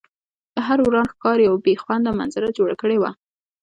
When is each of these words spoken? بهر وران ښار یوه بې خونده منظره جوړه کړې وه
بهر 0.55 0.79
وران 0.85 1.07
ښار 1.17 1.39
یوه 1.47 1.59
بې 1.65 1.73
خونده 1.83 2.11
منظره 2.19 2.55
جوړه 2.57 2.75
کړې 2.81 2.97
وه 2.99 3.11